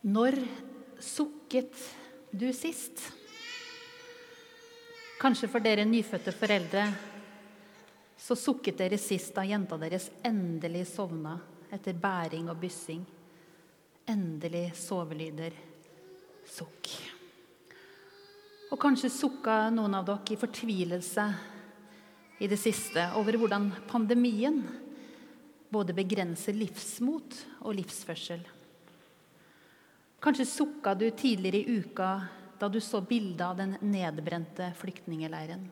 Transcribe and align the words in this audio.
Når 0.00 0.38
sukket 0.96 1.76
du 2.32 2.46
sist? 2.56 3.02
Kanskje 5.20 5.48
for 5.52 5.60
dere 5.60 5.84
nyfødte 5.84 6.32
foreldre 6.32 6.86
så 8.20 8.36
sukket 8.36 8.78
dere 8.80 8.96
sist 9.00 9.34
da 9.36 9.44
jenta 9.44 9.76
deres 9.80 10.10
endelig 10.24 10.86
sovna 10.88 11.34
etter 11.72 11.96
bæring 12.00 12.48
og 12.48 12.56
byssing. 12.60 13.02
Endelig 14.08 14.70
sovelyder. 14.76 15.52
Sukk. 16.48 16.88
Og 18.70 18.80
kanskje 18.80 19.10
sukka 19.12 19.66
noen 19.74 19.98
av 19.98 20.06
dere 20.08 20.32
i 20.32 20.38
fortvilelse 20.40 21.26
i 22.40 22.48
det 22.48 22.58
siste 22.60 23.04
over 23.20 23.36
hvordan 23.36 23.68
pandemien 23.90 24.62
både 25.70 25.92
begrenser 25.96 26.56
livsmot 26.56 27.36
og 27.60 27.76
livsførsel. 27.76 28.40
Kanskje 30.20 30.46
sukka 30.46 30.94
du 30.94 31.10
tidligere 31.10 31.56
i 31.56 31.78
uka 31.80 32.26
da 32.58 32.68
du 32.68 32.80
så 32.80 33.00
bildet 33.00 33.46
av 33.46 33.56
den 33.56 33.76
nedbrente 33.80 34.72
flyktningeleiren. 34.76 35.70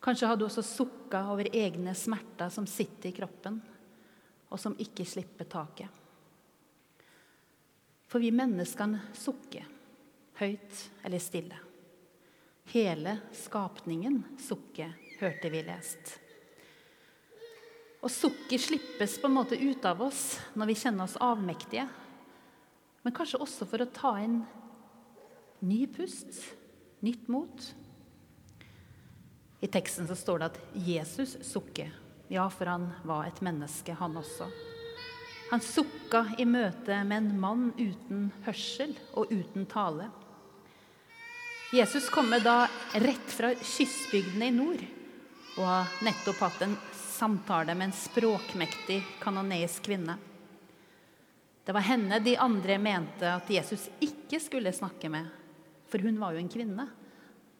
Kanskje 0.00 0.28
har 0.28 0.36
du 0.36 0.44
også 0.44 0.62
sukka 0.62 1.22
over 1.32 1.48
egne 1.48 1.94
smerter 1.94 2.50
som 2.52 2.66
sitter 2.68 3.08
i 3.08 3.14
kroppen, 3.16 3.60
og 4.52 4.60
som 4.60 4.76
ikke 4.76 5.06
slipper 5.08 5.48
taket. 5.48 5.88
For 8.04 8.20
vi 8.20 8.28
menneskene 8.34 9.00
sukker, 9.16 9.64
høyt 10.42 10.82
eller 11.06 11.22
stille. 11.24 11.56
Hele 12.74 13.16
skapningen 13.32 14.20
sukker, 14.42 14.92
hørte 15.22 15.48
vi 15.54 15.64
lest. 15.64 16.18
Og 18.02 18.12
sukket 18.12 18.60
slippes 18.60 19.16
på 19.22 19.30
en 19.30 19.38
måte 19.38 19.56
ut 19.56 19.84
av 19.88 20.02
oss 20.04 20.34
når 20.58 20.74
vi 20.74 20.80
kjenner 20.82 21.08
oss 21.08 21.16
avmektige 21.22 21.88
men 23.02 23.14
kanskje 23.14 23.40
også 23.42 23.66
for 23.68 23.82
å 23.82 23.90
ta 23.94 24.14
inn 24.22 24.42
ny 25.62 25.84
pust, 25.90 26.38
nytt 27.02 27.28
mot. 27.30 27.68
I 29.62 29.70
teksten 29.70 30.08
så 30.10 30.16
står 30.18 30.42
det 30.42 30.50
at 30.50 30.60
Jesus 30.86 31.36
sukker. 31.46 31.90
Ja, 32.32 32.48
for 32.50 32.70
han 32.70 32.88
var 33.06 33.28
et 33.28 33.42
menneske, 33.44 33.94
han 33.98 34.16
også. 34.18 34.48
Han 35.52 35.60
sukka 35.60 36.24
i 36.40 36.46
møte 36.48 36.96
med 37.04 37.18
en 37.18 37.40
mann 37.40 37.68
uten 37.76 38.30
hørsel 38.46 38.94
og 39.12 39.30
uten 39.34 39.66
tale. 39.68 40.08
Jesus 41.72 42.08
kommer 42.12 42.40
da 42.40 42.66
rett 43.00 43.30
fra 43.32 43.52
kystbygdene 43.56 44.48
i 44.48 44.54
nord 44.56 44.82
og 45.58 45.64
har 45.68 45.92
nettopp 46.04 46.40
hatt 46.40 46.64
en 46.64 46.74
samtale 46.96 47.76
med 47.76 47.90
en 47.90 47.96
språkmektig 47.96 48.98
kanoneisk 49.20 49.84
kvinne. 49.86 50.16
Det 51.64 51.72
var 51.72 51.86
henne 51.86 52.18
de 52.18 52.34
andre 52.36 52.78
mente 52.82 53.28
at 53.28 53.50
Jesus 53.50 53.86
ikke 54.02 54.40
skulle 54.42 54.72
snakke 54.74 55.10
med, 55.12 55.28
for 55.86 56.02
hun 56.02 56.18
var 56.18 56.34
jo 56.34 56.42
en 56.42 56.50
kvinne 56.50 56.88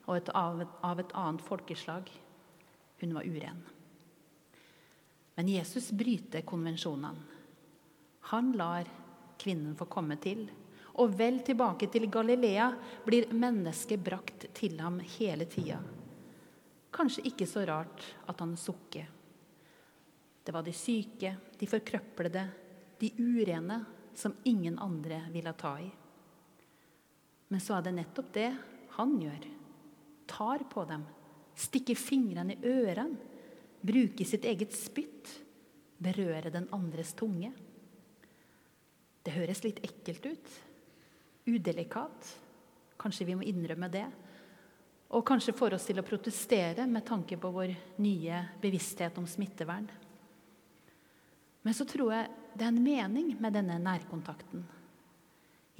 og 0.08 0.17
et, 0.17 0.33
av, 0.34 0.64
av 0.83 1.00
et 1.00 1.14
annet 1.14 1.45
folkeslag. 1.47 2.11
Hun 3.03 3.14
var 3.14 3.27
uren. 3.27 3.61
Men 5.34 5.48
Jesus 5.48 5.91
bryter 5.95 6.42
konvensjonene. 6.47 7.30
Han 8.33 8.53
lar 8.58 8.91
kvinnen 9.39 9.75
få 9.78 9.86
komme 9.91 10.19
til. 10.23 10.45
Og 11.00 11.14
vel 11.17 11.41
tilbake 11.47 11.89
til 11.91 12.05
Galilea 12.12 12.69
blir 13.06 13.30
mennesket 13.33 14.03
brakt 14.05 14.45
til 14.55 14.77
ham 14.83 14.98
hele 15.17 15.47
tida. 15.50 15.78
Kanskje 16.92 17.25
ikke 17.30 17.48
så 17.48 17.64
rart 17.67 18.05
at 18.28 18.42
han 18.45 18.53
sukker. 18.61 19.06
Det 20.42 20.53
var 20.53 20.67
de 20.67 20.75
syke, 20.77 21.33
de 21.58 21.69
forkrøplede, 21.70 22.45
de 23.03 23.11
urene 23.19 23.81
som 24.14 24.34
ingen 24.47 24.78
andre 24.78 25.25
ville 25.33 25.53
ta 25.58 25.72
i. 25.81 25.89
Men 27.48 27.61
så 27.61 27.75
er 27.75 27.89
det 27.89 27.97
nettopp 27.97 28.28
det 28.36 28.50
han 28.95 29.17
gjør. 29.19 29.47
Tar 30.31 30.62
på 30.70 30.84
dem, 30.86 31.03
stikker 31.58 31.98
fingrene 31.98 32.55
i 32.55 32.70
ørene, 32.70 33.18
bruker 33.83 34.29
sitt 34.29 34.46
eget 34.46 34.77
spytt, 34.79 35.33
berører 35.98 36.52
den 36.55 36.68
andres 36.70 37.11
tunge. 37.18 37.51
Det 39.27 39.35
høres 39.35 39.64
litt 39.67 39.80
ekkelt 39.83 40.29
ut. 40.29 40.52
Udelikat. 41.51 42.29
Kanskje 43.02 43.27
vi 43.27 43.35
må 43.35 43.48
innrømme 43.51 43.89
det. 43.91 44.05
Og 45.11 45.27
kanskje 45.27 45.57
får 45.58 45.74
oss 45.74 45.89
til 45.91 45.98
å 45.98 46.07
protestere 46.07 46.86
med 46.86 47.02
tanke 47.11 47.35
på 47.35 47.51
vår 47.51 47.74
nye 47.98 48.45
bevissthet 48.62 49.18
om 49.18 49.27
smittevern. 49.27 49.91
Men 51.67 51.74
så 51.74 51.86
tror 51.91 52.14
jeg 52.14 52.30
det 52.55 52.67
er 52.67 52.73
en 52.73 52.83
mening 52.85 53.35
med 53.40 53.55
denne 53.57 53.79
nærkontakten. 53.83 54.64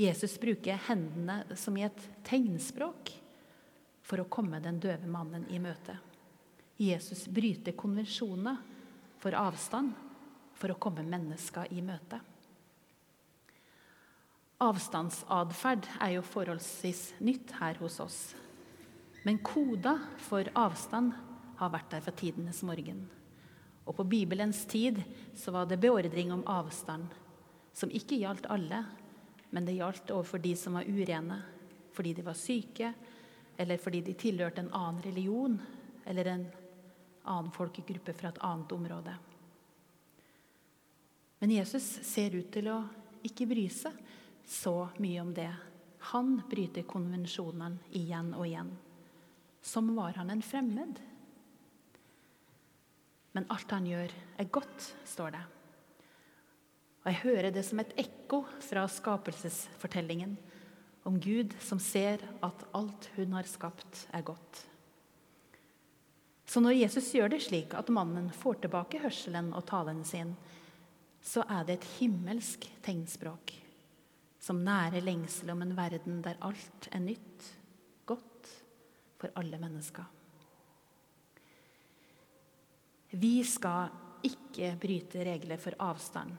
Jesus 0.01 0.39
bruker 0.41 0.81
hendene 0.89 1.43
som 1.59 1.77
i 1.77 1.85
et 1.85 2.07
tegnspråk 2.27 3.13
for 4.03 4.23
å 4.23 4.29
komme 4.33 4.61
den 4.65 4.81
døve 4.83 5.09
mannen 5.11 5.45
i 5.53 5.61
møte. 5.63 5.99
Jesus 6.81 7.27
bryter 7.31 7.77
konvensjoner 7.79 8.59
for 9.23 9.37
avstand 9.39 9.93
for 10.59 10.73
å 10.73 10.79
komme 10.81 11.05
mennesker 11.07 11.71
i 11.75 11.83
møte. 11.85 12.19
Avstandsatferd 14.63 15.89
er 16.01 16.17
jo 16.17 16.27
forholdsvis 16.27 17.09
nytt 17.23 17.57
her 17.59 17.79
hos 17.83 17.99
oss. 18.03 18.21
Men 19.27 19.41
koda 19.43 19.97
for 20.23 20.47
avstand 20.59 21.15
har 21.59 21.73
vært 21.75 21.91
der 21.95 22.05
for 22.05 22.19
tidenes 22.19 22.63
morgen. 22.67 23.05
Og 23.85 23.97
på 23.97 24.05
Bibelens 24.07 24.65
tid 24.71 25.01
så 25.35 25.55
var 25.55 25.67
det 25.67 25.81
beordring 25.83 26.33
om 26.33 26.45
avstand, 26.47 27.07
som 27.73 27.91
ikke 27.91 28.21
gjaldt 28.21 28.47
alle, 28.53 28.85
men 29.51 29.67
det 29.67 29.77
gjaldt 29.77 30.13
overfor 30.15 30.43
de 30.43 30.55
som 30.57 30.79
var 30.79 30.89
urene, 30.89 31.41
fordi 31.93 32.15
de 32.15 32.25
var 32.25 32.39
syke, 32.39 32.93
eller 33.57 33.81
fordi 33.81 34.01
de 34.07 34.15
tilhørte 34.17 34.63
en 34.63 34.73
annen 34.73 35.03
religion 35.05 35.59
eller 36.09 36.31
en 36.31 36.47
annen 37.23 37.53
folkegruppe 37.55 38.15
fra 38.17 38.33
et 38.33 38.41
annet 38.43 38.73
område. 38.73 39.15
Men 41.43 41.51
Jesus 41.51 41.85
ser 42.07 42.35
ut 42.39 42.51
til 42.55 42.71
å 42.71 42.79
ikke 43.27 43.49
bry 43.51 43.67
seg 43.71 43.99
så 44.47 44.89
mye 45.03 45.23
om 45.23 45.33
det. 45.35 45.51
Han 46.13 46.37
bryter 46.51 46.87
konvensjonene 46.89 47.83
igjen 47.99 48.33
og 48.35 48.47
igjen. 48.47 48.71
Som 49.63 49.93
var 49.95 50.17
han 50.19 50.31
en 50.31 50.43
fremmed. 50.43 50.99
Men 53.33 53.49
alt 53.53 53.71
han 53.73 53.87
gjør, 53.89 54.13
er 54.39 54.51
godt, 54.53 54.89
står 55.09 55.37
det. 55.37 55.43
Og 57.03 57.11
Jeg 57.11 57.23
hører 57.25 57.51
det 57.51 57.65
som 57.67 57.81
et 57.83 57.95
ekko 57.99 58.45
fra 58.63 58.85
skapelsesfortellingen 58.87 60.37
om 61.09 61.17
Gud 61.21 61.57
som 61.65 61.81
ser 61.83 62.23
at 62.47 62.67
alt 62.77 63.09
hun 63.17 63.35
har 63.35 63.49
skapt, 63.51 64.07
er 64.15 64.23
godt. 64.23 64.67
Så 66.47 66.61
når 66.61 66.77
Jesus 66.77 67.09
gjør 67.17 67.33
det 67.33 67.43
slik 67.43 67.75
at 67.75 67.91
mannen 67.91 68.29
får 68.37 68.61
tilbake 68.63 69.01
hørselen 69.03 69.51
og 69.57 69.65
talen 69.67 70.05
sin, 70.07 70.37
så 71.23 71.43
er 71.49 71.67
det 71.67 71.79
et 71.79 71.91
himmelsk 71.99 72.69
tegnspråk 72.85 73.55
som 74.43 74.59
nærer 74.67 75.05
lengsel 75.05 75.53
om 75.55 75.63
en 75.63 75.77
verden 75.79 76.19
der 76.25 76.41
alt 76.43 76.89
er 76.91 77.03
nytt, 77.03 77.47
godt 78.07 78.51
for 79.21 79.31
alle 79.39 79.59
mennesker. 79.63 80.05
Vi 83.13 83.43
skal 83.45 83.91
ikke 84.25 84.71
bryte 84.81 85.25
regler 85.27 85.61
for 85.61 85.77
avstand. 85.85 86.33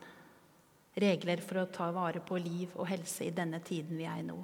Regler 0.98 1.42
for 1.46 1.62
å 1.62 1.70
ta 1.74 1.92
vare 1.94 2.22
på 2.26 2.38
liv 2.42 2.74
og 2.80 2.88
helse 2.90 3.28
i 3.28 3.34
denne 3.36 3.60
tiden 3.66 3.98
vi 3.98 4.08
er 4.10 4.22
i 4.22 4.26
nå. 4.26 4.40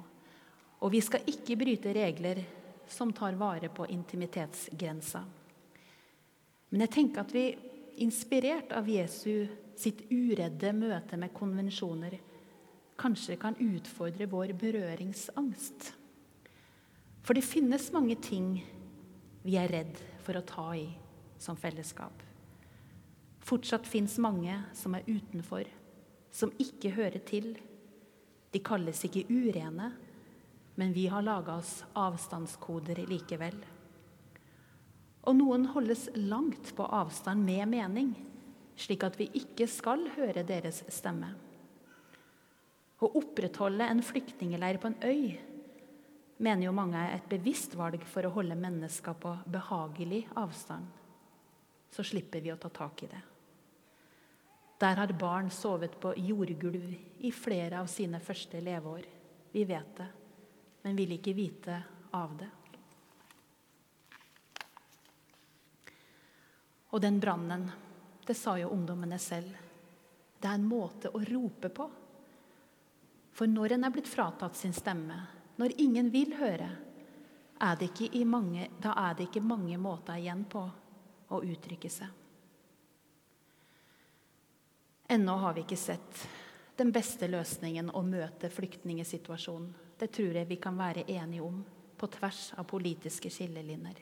Og 0.80 0.92
vi 0.94 1.00
skal 1.02 1.26
ikke 1.30 1.58
bryte 1.58 1.94
regler 1.94 2.42
som 2.90 3.10
tar 3.14 3.34
vare 3.38 3.70
på 3.74 3.86
intimitetsgrensa. 3.90 5.24
Men 6.70 6.86
jeg 6.86 6.94
tenker 6.94 7.24
at 7.24 7.34
vi, 7.34 7.44
inspirert 8.00 8.70
av 8.78 8.86
Jesu 8.88 9.46
sitt 9.78 10.06
uredde 10.10 10.70
møte 10.76 11.18
med 11.18 11.34
konvensjoner, 11.34 12.14
kanskje 13.00 13.38
kan 13.40 13.58
utfordre 13.58 14.30
vår 14.30 14.54
berøringsangst. 14.60 15.92
For 17.26 17.34
det 17.34 17.46
finnes 17.46 17.90
mange 17.94 18.16
ting 18.22 18.54
vi 19.42 19.58
er 19.58 19.70
redd 19.72 19.98
for 20.22 20.38
å 20.38 20.46
ta 20.46 20.70
i 20.78 20.86
som 21.40 21.56
fellesskap. 21.56 22.22
Fortsatt 23.40 23.86
fins 23.88 24.18
mange 24.20 24.54
som 24.76 24.94
er 24.94 25.06
utenfor, 25.08 25.64
som 26.30 26.52
ikke 26.60 26.92
hører 26.94 27.22
til. 27.26 27.54
De 28.52 28.60
kalles 28.62 29.00
ikke 29.06 29.24
urene, 29.30 29.90
men 30.76 30.92
vi 30.94 31.08
har 31.10 31.24
laga 31.24 31.56
oss 31.58 31.80
avstandskoder 31.98 33.02
likevel. 33.08 33.56
Og 35.28 35.36
noen 35.36 35.66
holdes 35.74 36.08
langt 36.16 36.72
på 36.76 36.86
avstand 36.86 37.44
med 37.44 37.68
mening, 37.72 38.12
slik 38.80 39.04
at 39.04 39.18
vi 39.20 39.28
ikke 39.42 39.68
skal 39.68 40.06
høre 40.14 40.44
deres 40.46 40.84
stemme. 40.92 41.32
Å 43.00 43.08
opprettholde 43.16 43.86
en 43.88 44.04
flyktningeleir 44.04 44.80
på 44.80 44.92
en 44.92 45.00
øy 45.04 45.24
mener 46.40 46.66
jo 46.66 46.76
mange 46.76 47.00
er 47.00 47.16
et 47.16 47.28
bevisst 47.28 47.74
valg 47.76 48.04
for 48.08 48.24
å 48.24 48.32
holde 48.32 48.56
mennesker 48.56 49.16
på 49.20 49.34
behagelig 49.52 50.26
avstand 50.40 50.99
så 51.90 52.04
slipper 52.04 52.40
vi 52.40 52.52
å 52.52 52.56
ta 52.56 52.68
tak 52.68 53.02
i 53.02 53.10
det. 53.10 53.20
Der 54.80 54.96
har 54.96 55.12
barn 55.12 55.50
sovet 55.50 55.98
på 56.00 56.14
jordgulv 56.16 56.94
i 57.18 57.32
flere 57.32 57.82
av 57.82 57.90
sine 57.90 58.20
første 58.20 58.60
leveår. 58.64 59.04
Vi 59.52 59.64
vet 59.68 59.96
det, 59.96 60.06
men 60.82 60.96
vil 60.96 61.12
ikke 61.18 61.36
vite 61.36 61.82
av 62.16 62.36
det. 62.38 62.48
Og 66.90 67.02
den 67.02 67.20
brannen, 67.20 67.68
det 68.26 68.34
sa 68.34 68.56
jo 68.58 68.70
ungdommene 68.72 69.18
selv, 69.20 69.52
det 70.40 70.48
er 70.48 70.56
en 70.56 70.66
måte 70.66 71.12
å 71.12 71.20
rope 71.28 71.68
på. 71.68 71.90
For 73.36 73.50
når 73.50 73.76
en 73.76 73.84
er 73.84 73.92
blitt 73.94 74.08
fratatt 74.08 74.56
sin 74.56 74.72
stemme, 74.74 75.18
når 75.60 75.76
ingen 75.82 76.08
vil 76.10 76.32
høre, 76.40 76.70
er 77.60 78.24
mange, 78.24 78.70
da 78.80 78.94
er 78.96 79.18
det 79.18 79.28
ikke 79.28 79.44
mange 79.44 79.76
måter 79.76 80.16
igjen 80.16 80.46
på 80.48 80.64
å 81.30 81.42
uttrykke 81.46 81.90
seg. 81.90 82.08
Ennå 85.10 85.34
har 85.42 85.56
vi 85.56 85.64
ikke 85.64 85.78
sett 85.78 86.20
den 86.78 86.92
beste 86.94 87.26
løsningen 87.28 87.90
å 87.90 88.02
møte 88.06 88.50
flyktningsituasjonen. 88.52 89.72
Det 89.98 90.08
tror 90.14 90.38
jeg 90.38 90.48
vi 90.48 90.56
kan 90.62 90.78
være 90.78 91.02
enige 91.10 91.44
om 91.44 91.58
på 91.98 92.08
tvers 92.14 92.52
av 92.56 92.64
politiske 92.70 93.30
skillelinjer. 93.32 93.98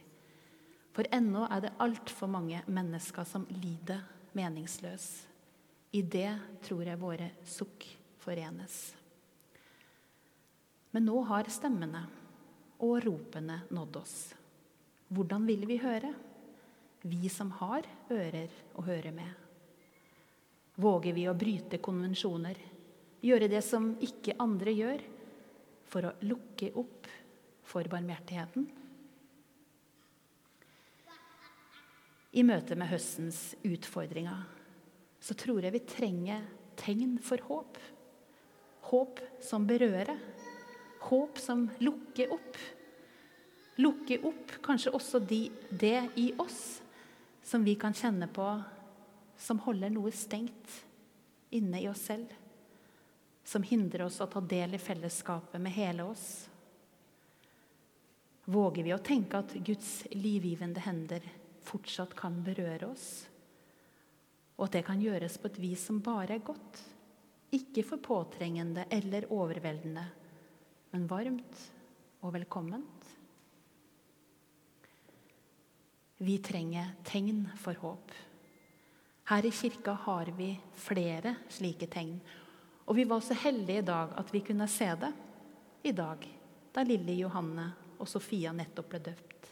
For 0.95 1.09
ennå 1.15 1.47
er 1.49 1.65
det 1.65 1.73
altfor 1.83 2.31
mange 2.31 2.61
mennesker 2.67 3.27
som 3.27 3.47
lider 3.51 4.05
meningsløs. 4.37 5.09
I 5.97 6.03
det 6.03 6.31
tror 6.67 6.85
jeg 6.87 7.01
våre 7.01 7.31
sukk 7.49 7.87
forenes. 8.23 8.77
Men 10.93 11.09
nå 11.09 11.23
har 11.29 11.51
stemmene 11.53 12.05
og 12.85 13.01
ropene 13.05 13.63
nådd 13.75 13.99
oss. 14.01 14.17
Hvordan 15.09 15.47
vil 15.49 15.65
vi 15.69 15.81
høre? 15.83 16.13
Vi 17.03 17.29
som 17.31 17.51
har 17.61 17.87
ører 18.11 18.53
å 18.79 18.85
høre 18.87 19.13
med. 19.15 19.31
Våger 20.79 21.15
vi 21.15 21.27
å 21.29 21.37
bryte 21.39 21.81
konvensjoner, 21.83 22.59
gjøre 23.23 23.49
det 23.51 23.63
som 23.67 23.93
ikke 24.03 24.37
andre 24.43 24.75
gjør, 24.75 25.05
for 25.89 26.05
å 26.05 26.17
lukke 26.29 26.69
opp 26.79 27.09
for 27.67 27.89
barmhjertigheten? 27.91 28.67
I 32.39 32.45
møte 32.45 32.77
med 32.77 32.91
høstens 32.93 33.57
utfordringer 33.65 34.45
så 35.19 35.35
tror 35.35 35.65
jeg 35.65 35.75
vi 35.75 35.87
trenger 35.89 36.45
tegn 36.79 37.17
for 37.25 37.41
håp. 37.49 37.81
Håp 38.91 39.23
som 39.43 39.65
berører 39.67 40.13
håp 41.09 41.39
som 41.39 41.67
lukker 41.79 42.33
opp. 42.35 42.59
Lukker 43.79 44.25
opp 44.27 44.57
kanskje 44.65 44.93
også 44.97 45.21
de, 45.23 45.47
det 45.71 46.09
i 46.19 46.31
oss 46.41 46.81
som 47.49 47.65
vi 47.65 47.75
kan 47.75 47.95
kjenne 47.95 48.27
på 48.29 48.47
som 49.41 49.61
holder 49.65 49.89
noe 49.95 50.11
stengt 50.13 50.75
inne 51.57 51.81
i 51.81 51.87
oss 51.89 52.03
selv. 52.11 52.29
Som 53.45 53.65
hindrer 53.65 54.05
oss 54.05 54.19
å 54.21 54.27
ta 54.29 54.43
del 54.45 54.77
i 54.77 54.81
fellesskapet 54.83 55.57
med 55.63 55.73
hele 55.73 56.05
oss. 56.05 56.27
Våger 58.45 58.85
vi 58.85 58.93
å 58.93 59.01
tenke 59.01 59.41
at 59.41 59.55
Guds 59.65 60.03
livgivende 60.13 60.85
hender 60.85 61.25
fortsatt 61.65 62.13
kan 62.19 62.37
berøre 62.45 62.91
oss? 62.93 63.09
Og 64.59 64.67
at 64.67 64.77
det 64.77 64.85
kan 64.85 65.01
gjøres 65.01 65.41
på 65.41 65.49
et 65.49 65.61
vis 65.63 65.89
som 65.89 66.03
bare 66.05 66.37
er 66.37 66.45
godt? 66.45 66.83
Ikke 67.57 67.87
for 67.87 68.05
påtrengende 68.05 68.85
eller 68.93 69.31
overveldende, 69.33 70.05
men 70.93 71.09
varmt 71.09 71.65
og 72.21 72.35
velkomment. 72.37 72.98
Vi 76.19 76.39
trenger 76.39 76.97
tegn 77.07 77.45
for 77.57 77.79
håp. 77.79 78.11
Her 79.31 79.47
i 79.47 79.51
kirka 79.55 79.93
har 79.93 80.27
vi 80.35 80.49
flere 80.75 81.37
slike 81.49 81.87
tegn. 81.87 82.17
Og 82.91 82.97
vi 82.99 83.05
var 83.07 83.23
så 83.23 83.37
heldige 83.39 83.85
i 83.85 83.87
dag 83.87 84.17
at 84.19 84.33
vi 84.35 84.41
kunne 84.43 84.67
se 84.67 84.89
det 84.99 85.13
i 85.87 85.93
dag, 85.93 86.27
da 86.75 86.83
lille 86.83 87.15
Johanne 87.21 87.69
og 88.01 88.11
Sofia 88.11 88.51
nettopp 88.51 88.91
ble 88.91 89.03
døpt. 89.13 89.47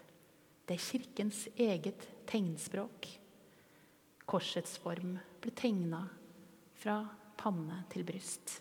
Det 0.66 0.74
er 0.74 0.86
kirkens 0.88 1.44
eget 1.54 2.08
tegnspråk. 2.26 3.12
Korsets 4.26 4.74
form 4.82 5.14
ble 5.38 5.54
tegna 5.54 6.02
fra 6.82 6.98
panne 7.38 7.84
til 7.94 8.02
bryst. 8.10 8.58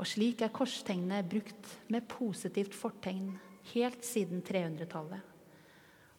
Og 0.00 0.08
slik 0.08 0.40
er 0.40 0.56
korstegnet 0.56 1.28
brukt 1.28 1.76
med 1.92 2.08
positivt 2.08 2.72
fortegn 2.72 3.34
helt 3.74 4.04
siden 4.08 4.40
300-tallet. 4.40 5.35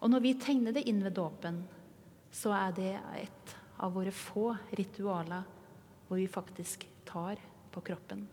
Og 0.01 0.11
når 0.11 0.23
vi 0.23 0.33
tegner 0.39 0.75
det 0.75 0.85
inn 0.89 1.01
ved 1.05 1.15
dåpen, 1.17 1.61
så 2.31 2.53
er 2.53 2.73
det 2.77 2.93
et 3.17 3.53
av 3.81 3.93
våre 3.95 4.13
få 4.13 4.51
ritualer 4.77 5.45
hvor 6.07 6.19
vi 6.19 6.27
faktisk 6.29 6.85
tar 7.07 7.41
på 7.73 7.83
kroppen. 7.85 8.23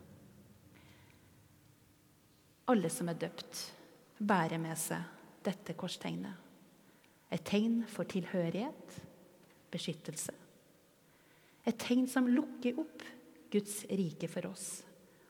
Alle 2.70 2.90
som 2.93 3.11
er 3.12 3.20
døpt, 3.20 3.61
bærer 4.19 4.61
med 4.61 4.78
seg 4.81 5.05
dette 5.44 5.76
korstegnet. 5.76 6.40
Et 7.32 7.43
tegn 7.44 7.82
for 7.90 8.08
tilhørighet, 8.08 8.99
beskyttelse. 9.72 10.32
Et 11.64 11.76
tegn 11.81 12.06
som 12.08 12.28
lukker 12.31 12.78
opp 12.81 13.05
Guds 13.52 13.82
rike 13.90 14.28
for 14.31 14.52
oss 14.52 14.69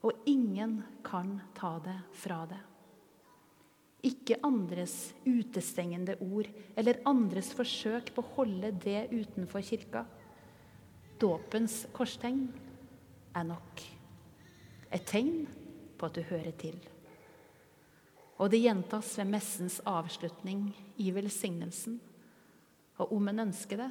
og 0.04 0.12
ingen 0.28 0.82
kan 1.04 1.40
ta 1.56 1.78
det 1.84 1.98
fra 2.12 2.44
det. 2.46 2.60
Ikke 4.04 4.36
andres 4.44 5.14
utestengende 5.24 6.18
ord 6.20 6.50
eller 6.76 7.00
andres 7.08 7.52
forsøk 7.56 8.12
på 8.12 8.20
å 8.20 8.32
holde 8.36 8.74
det 8.84 9.06
utenfor 9.14 9.64
kirka. 9.64 10.04
Dåpens 11.20 11.84
korstegn 11.94 12.46
er 13.34 13.46
nok. 13.48 13.84
Et 14.92 15.06
tegn 15.08 15.46
på 15.98 16.10
at 16.10 16.18
du 16.18 16.22
hører 16.28 16.52
til. 16.60 16.76
Og 18.42 18.50
det 18.50 18.60
gjentas 18.64 19.14
ved 19.18 19.30
messens 19.30 19.78
avslutning 19.86 20.66
i 21.00 21.10
velsignelsen. 21.14 21.96
Og 23.00 23.14
om 23.14 23.30
en 23.30 23.46
ønsker 23.46 23.80
det, 23.80 23.90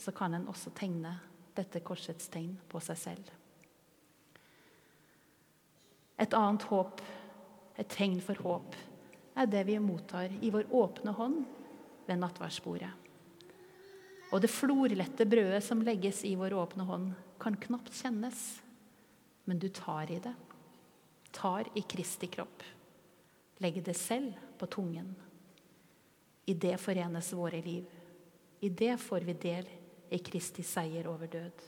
så 0.00 0.12
kan 0.12 0.34
en 0.34 0.48
også 0.50 0.72
tegne 0.76 1.12
dette 1.54 1.80
korsets 1.84 2.26
tegn 2.32 2.56
på 2.68 2.80
seg 2.82 2.98
selv. 2.98 3.28
Et 6.18 6.34
annet 6.34 6.64
håp, 6.70 7.02
et 7.78 7.90
tegn 7.90 8.18
for 8.24 8.40
håp, 8.42 8.76
er 9.34 9.50
det 9.50 9.64
vi 9.66 9.78
mottar 9.82 10.32
i 10.40 10.50
vår 10.54 10.70
åpne 10.70 11.14
hånd 11.16 11.42
ved 12.06 12.20
nattverdsbordet. 12.20 12.90
Og 14.32 14.42
det 14.42 14.50
florlette 14.50 15.26
brødet 15.28 15.62
som 15.62 15.82
legges 15.84 16.24
i 16.26 16.34
vår 16.38 16.54
åpne 16.58 16.86
hånd, 16.88 17.12
kan 17.38 17.56
knapt 17.60 17.92
kjennes, 17.94 18.40
men 19.44 19.60
du 19.60 19.68
tar 19.74 20.10
i 20.10 20.20
det. 20.22 20.32
Tar 21.34 21.68
i 21.74 21.82
Kristi 21.82 22.30
kropp. 22.30 22.62
Legg 23.62 23.82
det 23.84 23.94
selv 23.98 24.32
på 24.58 24.66
tungen. 24.70 25.12
I 26.46 26.54
det 26.54 26.76
forenes 26.80 27.32
våre 27.36 27.60
liv. 27.62 27.84
I 28.60 28.68
det 28.68 28.96
får 29.02 29.26
vi 29.26 29.36
del 29.38 29.68
i 30.14 30.18
Kristi 30.24 30.64
seier 30.66 31.06
over 31.10 31.30
død. 31.30 31.62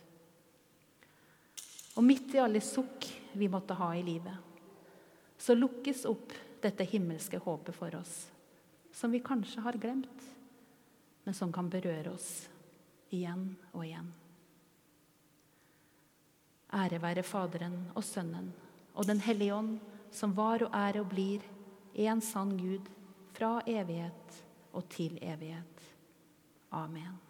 Og 1.96 2.04
midt 2.04 2.34
i 2.34 2.42
alle 2.42 2.60
sukk 2.64 3.06
vi 3.36 3.48
måtte 3.52 3.76
ha 3.78 3.90
i 3.96 4.04
livet, 4.04 4.36
så 5.38 5.54
lukkes 5.56 6.04
opp 6.08 6.32
dette 6.66 6.86
himmelske 6.88 7.38
håpet 7.42 7.76
for 7.76 7.94
oss, 7.98 8.26
som 8.92 9.12
vi 9.14 9.22
kanskje 9.24 9.62
har 9.64 9.78
glemt, 9.80 10.22
men 11.24 11.34
som 11.34 11.52
kan 11.52 11.70
berøre 11.70 12.12
oss 12.14 12.46
igjen 13.14 13.52
og 13.72 13.84
igjen. 13.86 14.08
Ære 16.76 16.98
være 17.02 17.24
Faderen 17.26 17.76
og 17.94 18.04
Sønnen 18.04 18.50
og 18.96 19.06
Den 19.06 19.20
hellige 19.22 19.54
ånd, 19.54 19.76
som 20.10 20.34
var 20.36 20.64
og 20.64 20.74
er 20.74 21.00
og 21.00 21.10
blir 21.12 21.44
en 22.06 22.22
sann 22.24 22.56
Gud 22.58 22.88
fra 23.36 23.60
evighet 23.68 24.42
og 24.72 24.88
til 24.92 25.18
evighet. 25.22 25.86
Amen. 26.72 27.25